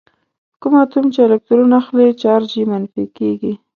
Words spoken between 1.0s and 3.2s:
چې الکترون اخلي چارج یې منفي